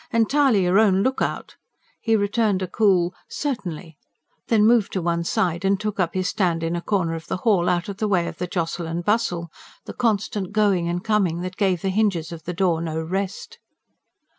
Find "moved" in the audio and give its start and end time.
4.65-4.91